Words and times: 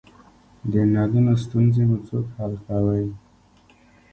د 0.71 0.73
نلونو 0.93 1.33
ستونزې 1.43 1.83
مو 1.89 1.97
څوک 2.07 2.25
حل 2.35 2.53
کوی؟ 2.65 3.05